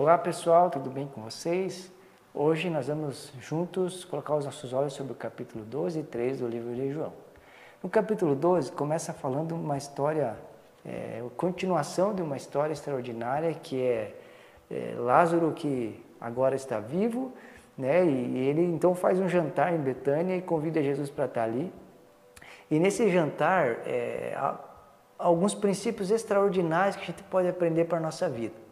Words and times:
Olá 0.00 0.16
pessoal, 0.16 0.70
tudo 0.70 0.90
bem 0.90 1.08
com 1.08 1.22
vocês? 1.22 1.90
Hoje 2.32 2.70
nós 2.70 2.86
vamos 2.86 3.32
juntos 3.40 4.04
colocar 4.04 4.36
os 4.36 4.44
nossos 4.44 4.72
olhos 4.72 4.92
sobre 4.92 5.12
o 5.12 5.16
capítulo 5.16 5.64
12 5.64 5.98
e 5.98 6.02
13 6.04 6.40
do 6.40 6.46
livro 6.48 6.72
de 6.72 6.92
João. 6.92 7.12
No 7.82 7.88
capítulo 7.90 8.36
12 8.36 8.70
começa 8.70 9.12
falando 9.12 9.56
uma 9.56 9.76
história, 9.76 10.36
é, 10.86 11.20
continuação 11.36 12.14
de 12.14 12.22
uma 12.22 12.36
história 12.36 12.72
extraordinária 12.72 13.52
que 13.54 13.82
é, 13.82 14.14
é 14.70 14.94
Lázaro 14.96 15.50
que 15.50 16.00
agora 16.20 16.54
está 16.54 16.78
vivo, 16.78 17.32
né? 17.76 18.06
E 18.06 18.38
ele 18.38 18.62
então 18.62 18.94
faz 18.94 19.18
um 19.18 19.28
jantar 19.28 19.74
em 19.74 19.78
Betânia 19.78 20.36
e 20.36 20.40
convida 20.40 20.80
Jesus 20.80 21.10
para 21.10 21.24
estar 21.24 21.42
ali. 21.42 21.72
E 22.70 22.78
nesse 22.78 23.10
jantar, 23.10 23.78
é, 23.84 24.32
há 24.36 24.60
alguns 25.18 25.56
princípios 25.56 26.12
extraordinários 26.12 26.94
que 26.94 27.02
a 27.02 27.06
gente 27.06 27.24
pode 27.24 27.48
aprender 27.48 27.86
para 27.86 27.98
a 27.98 28.00
nossa 28.00 28.28
vida. 28.28 28.67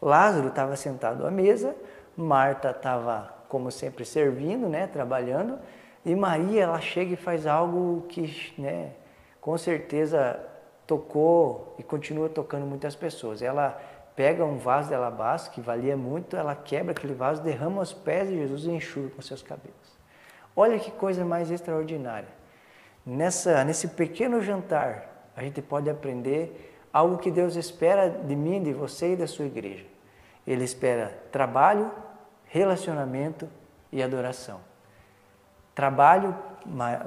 Lázaro 0.00 0.48
estava 0.48 0.76
sentado 0.76 1.26
à 1.26 1.30
mesa, 1.30 1.74
Marta 2.16 2.70
estava, 2.70 3.32
como 3.48 3.70
sempre, 3.70 4.04
servindo, 4.04 4.68
né, 4.68 4.86
trabalhando, 4.86 5.58
e 6.04 6.14
Maria, 6.14 6.62
ela 6.62 6.80
chega 6.80 7.12
e 7.12 7.16
faz 7.16 7.46
algo 7.46 8.06
que, 8.08 8.54
né, 8.56 8.92
com 9.40 9.56
certeza 9.58 10.40
tocou 10.86 11.74
e 11.78 11.82
continua 11.82 12.28
tocando 12.28 12.66
muitas 12.66 12.96
pessoas. 12.96 13.42
Ela 13.42 13.80
pega 14.16 14.44
um 14.44 14.56
vaso 14.56 14.88
de 14.88 14.94
alabastro 14.94 15.52
que 15.52 15.60
valia 15.60 15.96
muito, 15.96 16.36
ela 16.36 16.54
quebra 16.54 16.92
aquele 16.92 17.14
vaso, 17.14 17.42
derrama 17.42 17.80
aos 17.80 17.92
pés 17.92 18.28
de 18.28 18.36
Jesus 18.36 18.64
e 18.64 18.70
enxuga 18.70 19.10
com 19.10 19.22
seus 19.22 19.42
cabelos. 19.42 19.98
Olha 20.56 20.78
que 20.78 20.90
coisa 20.90 21.24
mais 21.24 21.50
extraordinária. 21.50 22.28
Nessa, 23.04 23.64
nesse 23.64 23.88
pequeno 23.88 24.42
jantar, 24.42 25.30
a 25.36 25.42
gente 25.42 25.62
pode 25.62 25.88
aprender 25.88 26.76
algo 26.92 27.18
que 27.18 27.30
Deus 27.30 27.56
espera 27.56 28.08
de 28.08 28.34
mim, 28.34 28.62
de 28.62 28.72
você 28.72 29.12
e 29.12 29.16
da 29.16 29.26
sua 29.26 29.46
igreja. 29.46 29.84
Ele 30.46 30.64
espera 30.64 31.16
trabalho, 31.30 31.90
relacionamento 32.46 33.48
e 33.92 34.02
adoração. 34.02 34.60
Trabalho, 35.74 36.36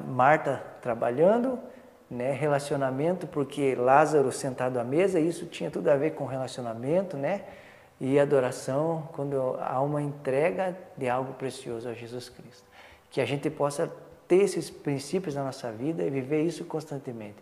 Marta 0.08 0.64
trabalhando, 0.82 1.60
né, 2.10 2.32
relacionamento, 2.32 3.28
porque 3.28 3.76
Lázaro 3.76 4.32
sentado 4.32 4.80
à 4.80 4.84
mesa, 4.84 5.20
isso 5.20 5.46
tinha 5.46 5.70
tudo 5.70 5.90
a 5.90 5.96
ver 5.96 6.12
com 6.12 6.26
relacionamento, 6.26 7.18
né? 7.18 7.42
E 8.00 8.20
adoração, 8.20 9.08
quando 9.14 9.58
há 9.62 9.80
uma 9.82 10.02
entrega 10.02 10.78
de 10.98 11.10
algo 11.10 11.34
precioso 11.34 11.88
a 11.88 11.94
Jesus 11.94 12.30
Cristo. 12.30 12.66
Que 13.10 13.22
a 13.22 13.26
gente 13.26 13.50
possa 13.50 13.92
ter 14.28 14.38
esses 14.38 14.70
princípios 14.70 15.36
na 15.36 15.44
nossa 15.44 15.72
vida 15.72 16.04
e 16.04 16.10
viver 16.10 16.42
isso 16.42 16.66
constantemente. 16.66 17.38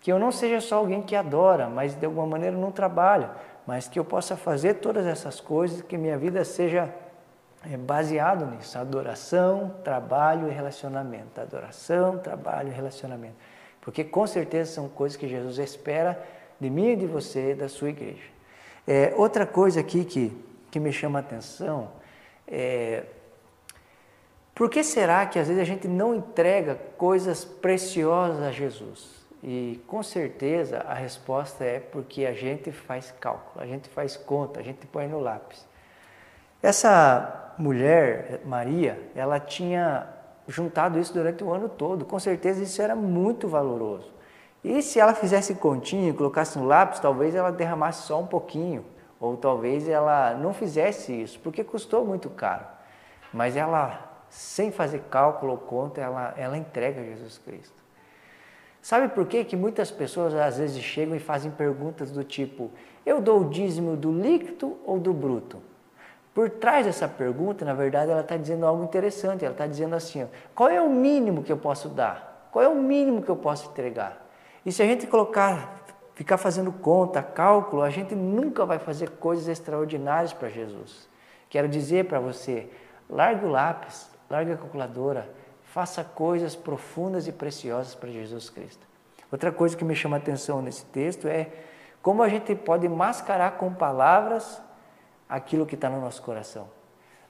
Que 0.00 0.12
eu 0.12 0.18
não 0.18 0.30
seja 0.30 0.60
só 0.60 0.76
alguém 0.76 1.02
que 1.02 1.16
adora, 1.16 1.68
mas 1.68 1.94
de 1.94 2.06
alguma 2.06 2.26
maneira 2.26 2.56
não 2.56 2.70
trabalha, 2.70 3.30
mas 3.68 3.86
que 3.86 3.98
eu 3.98 4.04
possa 4.04 4.34
fazer 4.34 4.76
todas 4.76 5.04
essas 5.04 5.40
coisas, 5.40 5.82
que 5.82 5.98
minha 5.98 6.16
vida 6.16 6.42
seja 6.42 6.88
é, 7.70 7.76
baseado 7.76 8.46
nisso, 8.46 8.78
adoração, 8.78 9.76
trabalho 9.84 10.48
e 10.48 10.50
relacionamento, 10.50 11.38
adoração, 11.38 12.16
trabalho 12.16 12.70
e 12.70 12.72
relacionamento, 12.72 13.34
porque 13.82 14.02
com 14.02 14.26
certeza 14.26 14.72
são 14.72 14.88
coisas 14.88 15.18
que 15.18 15.28
Jesus 15.28 15.58
espera 15.58 16.18
de 16.58 16.70
mim 16.70 16.92
e 16.92 16.96
de 16.96 17.06
você, 17.06 17.54
da 17.54 17.68
sua 17.68 17.90
igreja. 17.90 18.30
É, 18.86 19.12
outra 19.18 19.44
coisa 19.44 19.80
aqui 19.80 20.02
que, 20.02 20.34
que 20.70 20.80
me 20.80 20.90
chama 20.90 21.18
a 21.18 21.20
atenção 21.20 21.90
é 22.46 23.04
por 24.54 24.70
que 24.70 24.82
será 24.82 25.26
que 25.26 25.38
às 25.38 25.46
vezes 25.46 25.60
a 25.60 25.66
gente 25.66 25.86
não 25.86 26.14
entrega 26.14 26.74
coisas 26.96 27.44
preciosas 27.44 28.42
a 28.42 28.50
Jesus? 28.50 29.17
E 29.42 29.80
com 29.86 30.02
certeza 30.02 30.78
a 30.80 30.94
resposta 30.94 31.64
é 31.64 31.78
porque 31.78 32.26
a 32.26 32.32
gente 32.32 32.72
faz 32.72 33.14
cálculo, 33.20 33.62
a 33.62 33.66
gente 33.66 33.88
faz 33.88 34.16
conta, 34.16 34.58
a 34.58 34.62
gente 34.62 34.86
põe 34.86 35.06
no 35.06 35.20
lápis. 35.20 35.66
Essa 36.60 37.54
mulher, 37.56 38.40
Maria, 38.44 39.00
ela 39.14 39.38
tinha 39.38 40.08
juntado 40.48 40.98
isso 40.98 41.12
durante 41.12 41.44
o 41.44 41.52
ano 41.52 41.68
todo, 41.68 42.04
com 42.04 42.18
certeza 42.18 42.62
isso 42.62 42.82
era 42.82 42.96
muito 42.96 43.46
valoroso. 43.46 44.12
E 44.64 44.82
se 44.82 44.98
ela 44.98 45.14
fizesse 45.14 45.54
continho, 45.54 46.14
colocasse 46.14 46.58
no 46.58 46.66
lápis, 46.66 46.98
talvez 46.98 47.34
ela 47.34 47.52
derramasse 47.52 48.06
só 48.06 48.20
um 48.20 48.26
pouquinho, 48.26 48.84
ou 49.20 49.36
talvez 49.36 49.88
ela 49.88 50.34
não 50.34 50.52
fizesse 50.52 51.12
isso, 51.12 51.38
porque 51.40 51.62
custou 51.62 52.04
muito 52.04 52.28
caro. 52.30 52.64
Mas 53.32 53.56
ela, 53.56 54.24
sem 54.28 54.72
fazer 54.72 55.02
cálculo 55.10 55.52
ou 55.52 55.58
conta, 55.58 56.00
ela, 56.00 56.34
ela 56.36 56.58
entrega 56.58 57.04
Jesus 57.04 57.38
Cristo. 57.38 57.87
Sabe 58.80 59.08
por 59.08 59.26
quê? 59.26 59.44
que 59.44 59.56
muitas 59.56 59.90
pessoas 59.90 60.34
às 60.34 60.58
vezes 60.58 60.82
chegam 60.82 61.14
e 61.14 61.18
fazem 61.18 61.50
perguntas 61.50 62.10
do 62.10 62.24
tipo: 62.24 62.70
eu 63.04 63.20
dou 63.20 63.40
o 63.40 63.50
dízimo 63.50 63.96
do 63.96 64.12
líquido 64.12 64.76
ou 64.84 64.98
do 64.98 65.12
bruto? 65.12 65.58
Por 66.34 66.50
trás 66.50 66.86
dessa 66.86 67.08
pergunta, 67.08 67.64
na 67.64 67.74
verdade, 67.74 68.12
ela 68.12 68.20
está 68.20 68.36
dizendo 68.36 68.64
algo 68.64 68.84
interessante. 68.84 69.44
Ela 69.44 69.52
está 69.52 69.66
dizendo 69.66 69.96
assim: 69.96 70.22
ó, 70.22 70.26
qual 70.54 70.68
é 70.68 70.80
o 70.80 70.88
mínimo 70.88 71.42
que 71.42 71.50
eu 71.50 71.56
posso 71.56 71.88
dar? 71.88 72.48
Qual 72.52 72.64
é 72.64 72.68
o 72.68 72.76
mínimo 72.76 73.22
que 73.22 73.28
eu 73.28 73.36
posso 73.36 73.70
entregar? 73.70 74.24
E 74.64 74.70
se 74.70 74.82
a 74.82 74.86
gente 74.86 75.06
colocar, 75.06 75.82
ficar 76.14 76.36
fazendo 76.36 76.70
conta, 76.70 77.22
cálculo, 77.22 77.82
a 77.82 77.90
gente 77.90 78.14
nunca 78.14 78.64
vai 78.64 78.78
fazer 78.78 79.10
coisas 79.10 79.48
extraordinárias 79.48 80.32
para 80.32 80.48
Jesus. 80.48 81.08
Quero 81.50 81.68
dizer 81.68 82.04
para 82.04 82.20
você: 82.20 82.70
largue 83.08 83.44
o 83.44 83.48
lápis, 83.48 84.10
largue 84.30 84.52
a 84.52 84.56
calculadora, 84.56 85.28
faça 85.78 86.02
coisas 86.02 86.56
profundas 86.56 87.28
e 87.28 87.32
preciosas 87.32 87.94
para 87.94 88.10
Jesus 88.10 88.50
Cristo. 88.50 88.84
Outra 89.30 89.52
coisa 89.52 89.76
que 89.76 89.84
me 89.84 89.94
chama 89.94 90.16
a 90.16 90.18
atenção 90.18 90.60
nesse 90.60 90.84
texto 90.86 91.28
é 91.28 91.46
como 92.02 92.20
a 92.20 92.28
gente 92.28 92.52
pode 92.56 92.88
mascarar 92.88 93.52
com 93.52 93.72
palavras 93.72 94.60
aquilo 95.28 95.64
que 95.64 95.76
está 95.76 95.88
no 95.88 96.00
nosso 96.00 96.20
coração. 96.22 96.68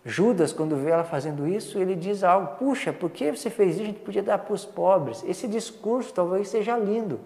Judas, 0.03 0.51
quando 0.51 0.77
vê 0.77 0.93
ela 0.93 1.05
fazendo 1.05 1.47
isso, 1.47 1.79
ele 1.79 1.95
diz 1.95 2.25
algo: 2.25 2.57
Puxa, 2.57 2.91
por 2.91 3.11
que 3.11 3.31
você 3.31 3.51
fez 3.51 3.75
isso? 3.75 3.83
A 3.83 3.87
gente 3.87 4.01
podia 4.01 4.23
dar 4.23 4.39
para 4.39 4.55
os 4.55 4.65
pobres. 4.65 5.23
Esse 5.29 5.47
discurso 5.47 6.15
talvez 6.15 6.49
seja 6.49 6.75
lindo, 6.75 7.21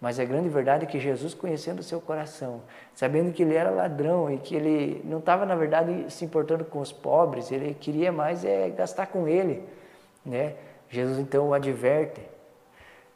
mas 0.00 0.20
a 0.20 0.24
grande 0.24 0.48
verdade 0.48 0.84
é 0.84 0.86
que 0.86 1.00
Jesus, 1.00 1.34
conhecendo 1.34 1.80
o 1.80 1.82
seu 1.82 2.00
coração, 2.00 2.62
sabendo 2.94 3.32
que 3.32 3.42
ele 3.42 3.56
era 3.56 3.70
ladrão 3.70 4.30
e 4.30 4.38
que 4.38 4.54
ele 4.54 5.02
não 5.04 5.18
estava, 5.18 5.44
na 5.44 5.56
verdade, 5.56 6.06
se 6.08 6.24
importando 6.24 6.64
com 6.64 6.78
os 6.78 6.92
pobres, 6.92 7.50
ele 7.50 7.74
queria 7.74 8.12
mais 8.12 8.44
é 8.44 8.70
gastar 8.70 9.08
com 9.08 9.26
ele. 9.26 9.81
Né? 10.24 10.54
Jesus 10.88 11.18
então 11.18 11.48
o 11.48 11.54
adverte. 11.54 12.20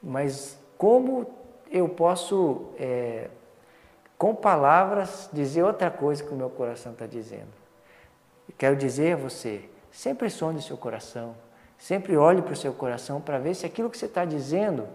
Mas 0.02 0.58
como 0.78 1.26
eu 1.70 1.88
posso, 1.88 2.66
é, 2.78 3.28
com 4.18 4.34
palavras, 4.34 5.28
dizer 5.32 5.62
outra 5.62 5.90
coisa 5.90 6.22
que 6.22 6.32
o 6.32 6.36
meu 6.36 6.50
coração 6.50 6.92
está 6.92 7.06
dizendo? 7.06 7.66
quero 8.58 8.76
dizer 8.76 9.14
a 9.14 9.16
você, 9.16 9.68
sempre 9.90 10.30
sonde 10.30 10.58
o 10.58 10.62
seu 10.62 10.76
coração, 10.76 11.34
sempre 11.78 12.16
olhe 12.16 12.42
para 12.42 12.52
o 12.52 12.56
seu 12.56 12.72
coração 12.72 13.20
para 13.20 13.38
ver 13.38 13.54
se 13.54 13.66
aquilo 13.66 13.90
que 13.90 13.98
você 13.98 14.06
está 14.06 14.24
dizendo 14.24 14.86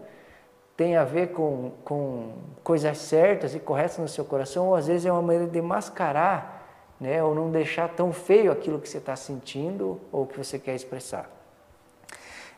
tem 0.76 0.96
a 0.96 1.04
ver 1.04 1.28
com, 1.28 1.72
com 1.84 2.32
coisas 2.64 2.98
certas 2.98 3.54
e 3.54 3.60
corretas 3.60 3.98
no 3.98 4.08
seu 4.08 4.24
coração, 4.24 4.68
ou 4.68 4.74
às 4.74 4.86
vezes 4.86 5.06
é 5.06 5.12
uma 5.12 5.22
maneira 5.22 5.46
de 5.46 5.60
mascarar, 5.60 6.94
né, 6.98 7.22
ou 7.22 7.34
não 7.34 7.50
deixar 7.50 7.88
tão 7.90 8.12
feio 8.12 8.50
aquilo 8.50 8.80
que 8.80 8.88
você 8.88 8.98
está 8.98 9.14
sentindo 9.14 10.00
ou 10.10 10.26
que 10.26 10.36
você 10.36 10.58
quer 10.58 10.74
expressar. 10.74 11.30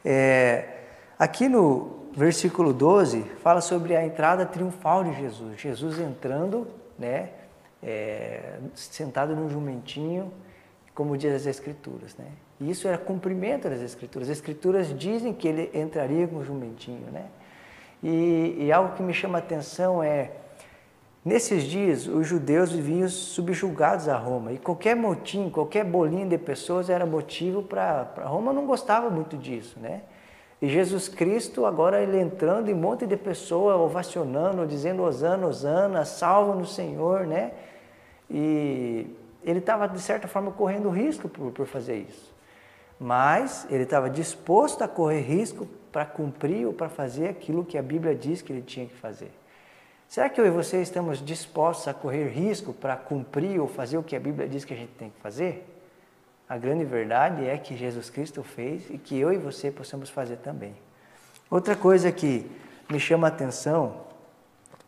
É, 0.04 0.68
aqui 1.18 1.48
no 1.48 2.08
versículo 2.12 2.72
12 2.72 3.22
fala 3.42 3.60
sobre 3.60 3.96
a 3.96 4.04
entrada 4.04 4.44
triunfal 4.44 5.04
de 5.04 5.14
Jesus. 5.14 5.60
Jesus 5.60 5.98
entrando, 5.98 6.66
né, 6.98 7.30
é, 7.82 8.58
sentado 8.74 9.34
num 9.34 9.48
jumentinho, 9.48 10.32
como 10.94 11.16
diz 11.16 11.34
as 11.34 11.46
Escrituras. 11.46 12.16
Né? 12.16 12.26
Isso 12.60 12.86
era 12.86 12.96
cumprimento 12.98 13.68
das 13.68 13.80
Escrituras. 13.80 14.28
As 14.28 14.36
Escrituras 14.36 14.96
dizem 14.96 15.32
que 15.32 15.48
ele 15.48 15.70
entraria 15.74 16.26
com 16.28 16.36
o 16.36 16.44
jumentinho. 16.44 17.10
Né? 17.10 17.26
E, 18.02 18.56
e 18.58 18.72
algo 18.72 18.94
que 18.94 19.02
me 19.02 19.12
chama 19.12 19.38
a 19.38 19.40
atenção 19.40 20.02
é 20.02 20.30
Nesses 21.24 21.62
dias, 21.62 22.06
os 22.06 22.26
judeus 22.26 22.70
viviam 22.70 23.08
subjugados 23.08 24.08
a 24.08 24.16
Roma 24.16 24.52
e 24.52 24.58
qualquer 24.58 24.94
motim, 24.94 25.48
qualquer 25.48 25.82
bolinho 25.82 26.28
de 26.28 26.36
pessoas 26.36 26.90
era 26.90 27.06
motivo 27.06 27.62
para. 27.62 28.12
Roma 28.26 28.52
não 28.52 28.66
gostava 28.66 29.08
muito 29.08 29.34
disso, 29.34 29.80
né? 29.80 30.02
E 30.60 30.68
Jesus 30.68 31.08
Cristo, 31.08 31.64
agora 31.64 32.02
ele 32.02 32.20
entrando 32.20 32.68
e 32.68 32.74
um 32.74 32.76
monte 32.76 33.06
de 33.06 33.16
pessoas 33.16 33.76
ovacionando, 33.76 34.66
dizendo 34.66 35.02
Osana, 35.02 35.46
Osana, 35.46 36.04
salva 36.04 36.54
no 36.54 36.66
Senhor, 36.66 37.26
né? 37.26 37.52
E 38.30 39.06
ele 39.42 39.60
estava, 39.60 39.88
de 39.88 40.00
certa 40.00 40.28
forma, 40.28 40.52
correndo 40.52 40.90
risco 40.90 41.26
por, 41.26 41.52
por 41.52 41.66
fazer 41.66 42.06
isso. 42.06 42.34
Mas 43.00 43.66
ele 43.70 43.84
estava 43.84 44.10
disposto 44.10 44.82
a 44.82 44.88
correr 44.88 45.20
risco 45.20 45.66
para 45.90 46.04
cumprir 46.04 46.66
ou 46.66 46.72
para 46.74 46.90
fazer 46.90 47.28
aquilo 47.28 47.64
que 47.64 47.78
a 47.78 47.82
Bíblia 47.82 48.14
diz 48.14 48.42
que 48.42 48.52
ele 48.52 48.62
tinha 48.62 48.84
que 48.84 48.94
fazer. 48.94 49.30
Será 50.14 50.28
que 50.28 50.40
eu 50.40 50.46
e 50.46 50.50
você 50.50 50.80
estamos 50.80 51.20
dispostos 51.20 51.88
a 51.88 51.92
correr 51.92 52.28
risco 52.28 52.72
para 52.72 52.94
cumprir 52.94 53.60
ou 53.60 53.66
fazer 53.66 53.98
o 53.98 54.02
que 54.04 54.14
a 54.14 54.20
Bíblia 54.20 54.46
diz 54.48 54.64
que 54.64 54.72
a 54.72 54.76
gente 54.76 54.92
tem 54.92 55.10
que 55.10 55.20
fazer? 55.20 55.66
A 56.48 56.56
grande 56.56 56.84
verdade 56.84 57.44
é 57.44 57.58
que 57.58 57.76
Jesus 57.76 58.10
Cristo 58.10 58.40
fez 58.44 58.88
e 58.90 58.96
que 58.96 59.18
eu 59.18 59.32
e 59.32 59.36
você 59.36 59.72
possamos 59.72 60.08
fazer 60.08 60.36
também. 60.36 60.72
Outra 61.50 61.74
coisa 61.74 62.12
que 62.12 62.48
me 62.88 63.00
chama 63.00 63.26
a 63.26 63.30
atenção 63.30 64.02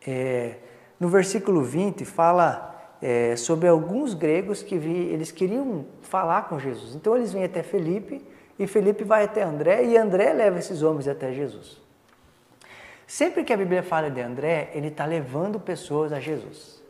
é 0.06 0.58
no 1.00 1.08
versículo 1.08 1.64
20 1.64 2.05
fala 2.05 2.94
é, 3.02 3.34
sobre 3.34 3.67
alguns 3.67 4.14
gregos 4.14 4.62
que 4.62 4.78
vi, 4.78 4.96
eles 4.96 5.32
queriam 5.32 5.87
falar 6.02 6.43
com 6.43 6.56
Jesus. 6.56 6.94
Então 6.94 7.17
eles 7.17 7.32
vêm 7.32 7.43
até 7.43 7.64
Felipe 7.64 8.25
e 8.56 8.69
Felipe 8.69 9.02
vai 9.02 9.25
até 9.25 9.43
André 9.43 9.87
e 9.87 9.99
André 9.99 10.32
leva 10.32 10.61
esses 10.61 10.82
homens 10.82 11.08
até 11.08 11.32
Jesus. 11.32 11.84
Sempre 13.06 13.44
que 13.44 13.52
a 13.52 13.56
Bíblia 13.56 13.82
fala 13.82 14.10
de 14.10 14.20
André, 14.20 14.70
ele 14.74 14.88
está 14.88 15.06
levando 15.06 15.60
pessoas 15.60 16.12
a 16.12 16.18
Jesus. 16.18 16.82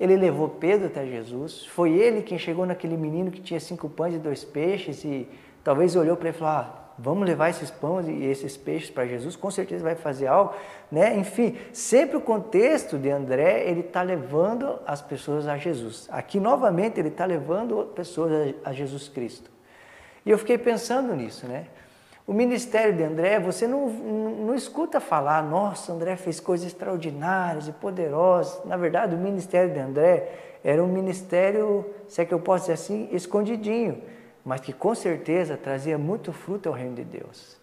Ele 0.00 0.16
levou 0.16 0.48
Pedro 0.48 0.88
até 0.88 1.06
Jesus, 1.06 1.64
foi 1.66 1.92
ele 1.92 2.22
quem 2.22 2.36
chegou 2.36 2.66
naquele 2.66 2.96
menino 2.96 3.30
que 3.30 3.40
tinha 3.40 3.60
cinco 3.60 3.88
pães 3.88 4.14
e 4.14 4.18
dois 4.18 4.42
peixes 4.42 5.04
e 5.04 5.28
talvez 5.62 5.94
olhou 5.94 6.16
para 6.16 6.28
ele 6.28 6.36
e 6.36 6.38
falou: 6.40 6.54
ah, 6.54 6.82
vamos 6.98 7.24
levar 7.24 7.50
esses 7.50 7.70
pães 7.70 8.08
e 8.08 8.24
esses 8.24 8.56
peixes 8.56 8.90
para 8.90 9.06
Jesus, 9.06 9.36
com 9.36 9.50
certeza 9.50 9.84
vai 9.84 9.94
fazer 9.94 10.26
algo, 10.26 10.54
né? 10.90 11.16
Enfim, 11.16 11.56
sempre 11.72 12.16
o 12.16 12.20
contexto 12.20 12.98
de 12.98 13.10
André, 13.10 13.68
ele 13.68 13.80
está 13.80 14.02
levando 14.02 14.80
as 14.84 15.00
pessoas 15.00 15.46
a 15.46 15.56
Jesus. 15.56 16.08
Aqui, 16.10 16.40
novamente, 16.40 16.98
ele 16.98 17.08
está 17.08 17.24
levando 17.24 17.92
pessoas 17.94 18.56
a 18.64 18.72
Jesus 18.72 19.08
Cristo. 19.08 19.50
E 20.26 20.30
eu 20.30 20.38
fiquei 20.38 20.58
pensando 20.58 21.14
nisso, 21.14 21.46
né? 21.46 21.66
O 22.32 22.34
ministério 22.34 22.96
de 22.96 23.02
André, 23.02 23.38
você 23.38 23.66
não, 23.66 23.88
não 23.88 24.54
escuta 24.54 25.00
falar, 25.00 25.42
nossa, 25.42 25.92
André 25.92 26.16
fez 26.16 26.40
coisas 26.40 26.66
extraordinárias 26.66 27.68
e 27.68 27.72
poderosas. 27.72 28.64
Na 28.64 28.76
verdade, 28.76 29.14
o 29.14 29.18
ministério 29.18 29.70
de 29.72 29.78
André 29.78 30.32
era 30.64 30.82
um 30.82 30.88
ministério, 30.88 31.84
se 32.08 32.22
é 32.22 32.24
que 32.24 32.32
eu 32.32 32.40
posso 32.40 32.62
dizer 32.62 32.72
assim, 32.72 33.08
escondidinho 33.12 34.02
mas 34.44 34.60
que 34.60 34.72
com 34.72 34.94
certeza 34.94 35.56
trazia 35.56 35.96
muito 35.96 36.32
fruto 36.32 36.68
ao 36.68 36.74
reino 36.74 36.96
de 36.96 37.04
Deus. 37.04 37.56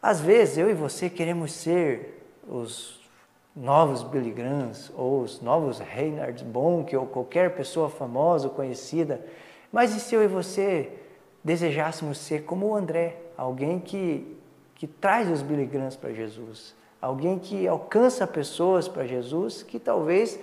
Às 0.00 0.20
vezes 0.20 0.58
eu 0.58 0.68
e 0.68 0.74
você 0.74 1.08
queremos 1.08 1.52
ser 1.52 2.26
os 2.48 3.00
novos 3.54 4.02
Billy 4.02 4.32
Grahams 4.32 4.90
ou 4.96 5.20
os 5.20 5.40
novos 5.40 5.78
Reinhard 5.78 6.42
Bonk 6.44 6.96
ou 6.96 7.06
qualquer 7.06 7.54
pessoa 7.54 7.88
famosa 7.88 8.48
ou 8.48 8.54
conhecida, 8.54 9.24
mas 9.70 9.94
e 9.94 10.00
se 10.00 10.14
eu 10.14 10.22
e 10.22 10.26
você 10.26 10.90
desejássemos 11.44 12.18
ser 12.18 12.44
como 12.44 12.66
o 12.66 12.74
André, 12.74 13.16
alguém 13.42 13.80
que, 13.80 14.36
que 14.76 14.86
traz 14.86 15.28
os 15.28 15.42
Billy 15.42 15.66
Grahams 15.66 15.96
para 15.96 16.12
Jesus, 16.12 16.74
alguém 17.00 17.40
que 17.40 17.66
alcança 17.66 18.24
pessoas 18.24 18.86
para 18.86 19.04
Jesus 19.04 19.64
que 19.64 19.80
talvez 19.80 20.38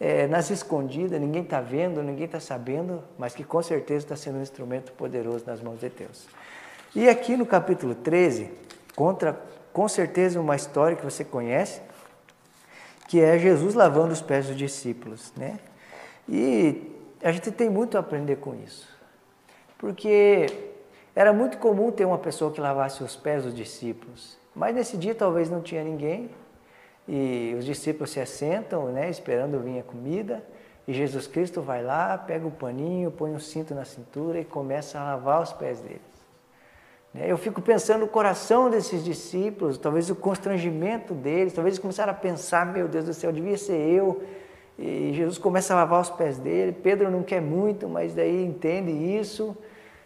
é, 0.00 0.26
nas 0.26 0.50
escondidas, 0.50 1.20
ninguém 1.20 1.42
está 1.42 1.60
vendo, 1.60 2.02
ninguém 2.02 2.24
está 2.24 2.40
sabendo, 2.40 3.04
mas 3.16 3.34
que 3.34 3.44
com 3.44 3.62
certeza 3.62 4.04
está 4.04 4.16
sendo 4.16 4.38
um 4.38 4.42
instrumento 4.42 4.90
poderoso 4.92 5.44
nas 5.46 5.60
mãos 5.60 5.78
de 5.78 5.90
Deus. 5.90 6.26
E 6.94 7.08
aqui 7.08 7.36
no 7.36 7.46
capítulo 7.46 7.94
13, 7.94 8.50
contra 8.96 9.40
com 9.72 9.86
certeza 9.86 10.40
uma 10.40 10.56
história 10.56 10.96
que 10.96 11.04
você 11.04 11.22
conhece, 11.22 11.80
que 13.06 13.20
é 13.20 13.38
Jesus 13.38 13.74
lavando 13.74 14.12
os 14.12 14.22
pés 14.22 14.48
dos 14.48 14.56
discípulos, 14.56 15.32
né? 15.36 15.60
E 16.28 16.96
a 17.22 17.30
gente 17.30 17.52
tem 17.52 17.70
muito 17.70 17.96
a 17.96 18.00
aprender 18.00 18.36
com 18.36 18.54
isso, 18.54 18.88
porque 19.78 20.69
era 21.14 21.32
muito 21.32 21.58
comum 21.58 21.90
ter 21.90 22.04
uma 22.04 22.18
pessoa 22.18 22.50
que 22.50 22.60
lavasse 22.60 23.02
os 23.02 23.16
pés 23.16 23.44
dos 23.44 23.54
discípulos, 23.54 24.38
mas 24.54 24.74
nesse 24.74 24.96
dia 24.96 25.14
talvez 25.14 25.50
não 25.50 25.60
tinha 25.60 25.82
ninguém, 25.82 26.30
e 27.08 27.54
os 27.58 27.64
discípulos 27.64 28.10
se 28.10 28.20
assentam, 28.20 28.86
né, 28.86 29.10
esperando 29.10 29.58
vir 29.60 29.80
a 29.80 29.82
comida, 29.82 30.42
e 30.86 30.92
Jesus 30.92 31.26
Cristo 31.26 31.60
vai 31.60 31.82
lá, 31.82 32.16
pega 32.16 32.46
o 32.46 32.50
paninho, 32.50 33.10
põe 33.10 33.32
um 33.32 33.38
cinto 33.38 33.74
na 33.74 33.84
cintura 33.84 34.40
e 34.40 34.44
começa 34.44 34.98
a 34.98 35.04
lavar 35.04 35.42
os 35.42 35.52
pés 35.52 35.80
deles. 35.80 36.00
Né, 37.12 37.24
eu 37.26 37.36
fico 37.36 37.60
pensando 37.60 38.00
no 38.00 38.08
coração 38.08 38.70
desses 38.70 39.04
discípulos, 39.04 39.78
talvez 39.78 40.10
o 40.10 40.14
constrangimento 40.14 41.12
deles, 41.14 41.52
talvez 41.52 41.74
eles 41.74 41.80
começaram 41.80 42.12
a 42.12 42.14
pensar, 42.14 42.66
meu 42.66 42.88
Deus 42.88 43.04
do 43.04 43.14
céu, 43.14 43.32
devia 43.32 43.58
ser 43.58 43.76
eu. 43.76 44.22
E 44.78 45.12
Jesus 45.12 45.36
começa 45.36 45.74
a 45.74 45.76
lavar 45.76 46.00
os 46.00 46.08
pés 46.08 46.38
dele. 46.38 46.72
Pedro 46.72 47.10
não 47.10 47.22
quer 47.22 47.42
muito, 47.42 47.86
mas 47.86 48.14
daí 48.14 48.42
entende 48.42 48.90
isso. 48.90 49.54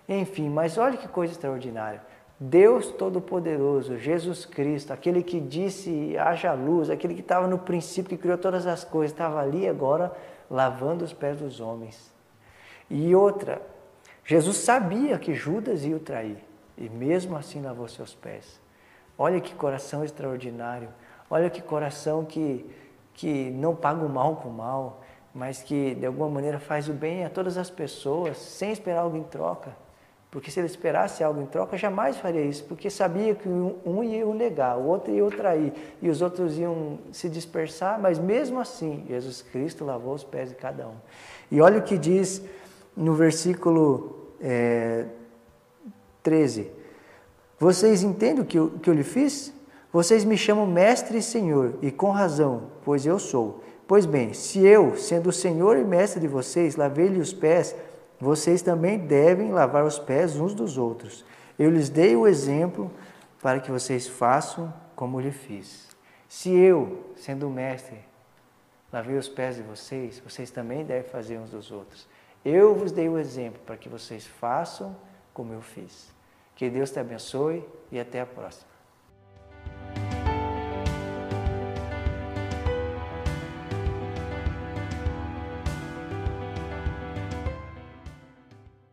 Enfim, 0.09 0.49
mas 0.49 0.77
olha 0.77 0.97
que 0.97 1.09
coisa 1.09 1.33
extraordinária. 1.33 2.03
Deus 2.39 2.89
Todo-Poderoso, 2.89 3.97
Jesus 3.97 4.45
Cristo, 4.45 4.93
aquele 4.93 5.23
que 5.23 5.41
disse 5.41 6.17
haja 6.19 6.53
luz, 6.53 6.91
aquele 6.91 7.15
que 7.15 7.21
estava 7.21 7.47
no 7.47 7.59
princípio, 7.59 8.11
que 8.11 8.17
criou 8.17 8.37
todas 8.37 8.67
as 8.67 8.85
coisas, 8.85 9.13
estava 9.13 9.41
ali 9.41 9.69
agora 9.69 10.13
lavando 10.51 11.05
os 11.05 11.13
pés 11.13 11.39
dos 11.39 11.61
homens. 11.61 12.13
E 12.91 13.15
outra, 13.15 13.63
Jesus 14.25 14.57
sabia 14.59 15.19
que 15.19 15.35
Judas 15.35 15.85
ia 15.85 15.97
o 15.97 16.01
trair 16.01 16.39
e 16.77 16.89
mesmo 16.89 17.37
assim 17.37 17.63
lavou 17.63 17.89
seus 17.89 18.15
pés. 18.15 18.61
Olha 19.17 19.41
que 19.41 19.55
coração 19.55 20.05
extraordinário, 20.05 20.89
olha 21.31 21.49
que 21.49 21.63
coração 21.63 22.25
que, 22.25 22.69
que 23.15 23.51
não 23.51 23.77
paga 23.77 24.05
o 24.05 24.09
mal 24.09 24.37
com 24.37 24.49
o 24.49 24.53
mal, 24.53 25.03
mas 25.33 25.63
que 25.63 25.95
de 25.95 26.05
alguma 26.05 26.29
maneira 26.29 26.59
faz 26.59 26.89
o 26.89 26.93
bem 26.93 27.25
a 27.25 27.31
todas 27.31 27.57
as 27.57 27.71
pessoas 27.71 28.37
sem 28.39 28.73
esperar 28.73 29.03
algo 29.03 29.17
em 29.17 29.23
troca. 29.23 29.84
Porque 30.35 30.51
se 30.51 30.59
ele 30.59 30.67
esperasse 30.67 31.23
algo 31.23 31.41
em 31.41 31.47
troca, 31.47 31.77
jamais 31.77 32.17
faria 32.17 32.41
isso, 32.41 32.65
porque 32.65 32.91
sabia 32.91 33.37
que 33.37 33.49
um 33.49 34.03
ia 34.03 34.27
o 34.27 34.35
negar, 34.35 34.77
o 34.77 34.85
outro 34.89 35.13
ia 35.13 35.25
o 35.25 35.31
trair, 35.31 35.73
e 36.03 36.11
os 36.11 36.21
outros 36.21 36.59
iam 36.59 36.99
se 37.13 37.29
dispersar, 37.29 38.01
mas 38.01 38.19
mesmo 38.19 38.59
assim, 38.59 39.05
Jesus 39.07 39.43
Cristo 39.43 39.85
lavou 39.85 40.13
os 40.13 40.25
pés 40.25 40.49
de 40.49 40.57
cada 40.57 40.89
um. 40.89 40.97
E 41.53 41.61
olha 41.61 41.79
o 41.79 41.83
que 41.83 41.97
diz 41.97 42.43
no 42.97 43.15
versículo 43.15 44.33
é, 44.41 45.05
13: 46.25 46.69
Vocês 47.57 48.03
entendem 48.03 48.43
o 48.43 48.45
que 48.45 48.59
eu, 48.59 48.71
que 48.71 48.91
eu 48.91 48.95
lhe 48.95 49.05
fiz? 49.05 49.55
Vocês 49.93 50.25
me 50.25 50.37
chamam 50.37 50.67
mestre 50.67 51.19
e 51.19 51.23
senhor, 51.23 51.75
e 51.81 51.93
com 51.93 52.11
razão, 52.11 52.73
pois 52.85 53.07
eu 53.07 53.21
sou. 53.21 53.63
Pois 53.87 54.05
bem, 54.05 54.33
se 54.33 54.67
eu, 54.67 54.97
sendo 54.97 55.29
o 55.29 55.33
senhor 55.33 55.77
e 55.77 55.85
mestre 55.85 56.21
de 56.21 56.27
vocês, 56.27 56.75
lavei-lhe 56.75 57.21
os 57.21 57.33
pés, 57.33 57.77
vocês 58.21 58.63
também 58.63 58.99
devem 58.99 59.53
lavar 59.53 59.85
os 59.85 59.99
pés 59.99 60.39
uns 60.39 60.55
dos 60.55 60.79
outros. 60.79 61.25
Eu 61.59 61.71
lhes 61.71 61.89
dei 61.89 62.17
o 62.17 62.27
exemplo 62.27 62.91
para 63.41 63.61
que 63.61 63.71
vocês 63.71 64.09
façam 64.09 64.73
como 64.97 65.21
lhe 65.21 65.33
fiz. 65.33 65.89
Se 66.29 66.51
eu, 66.51 67.13
sendo 67.17 67.49
mestre, 67.51 67.99
lavei 68.93 69.17
os 69.17 69.29
pés 69.29 69.57
de 69.57 69.63
vocês, 69.63 70.21
vocês 70.21 70.51
também 70.51 70.85
devem 70.85 71.09
fazer 71.09 71.39
uns 71.39 71.51
dos 71.51 71.71
outros. 71.71 72.09
Eu 72.45 72.75
vos 72.75 72.93
dei 72.93 73.09
o 73.09 73.19
exemplo 73.19 73.61
para 73.65 73.77
que 73.77 73.89
vocês 73.89 74.27
façam 74.27 74.97
como 75.33 75.53
eu 75.53 75.61
fiz. 75.61 76.13
Que 76.55 76.71
Deus 76.71 76.91
te 76.91 76.99
abençoe 76.99 77.65
e 77.91 77.99
até 77.99 78.21
a 78.21 78.27
próxima. 78.27 78.74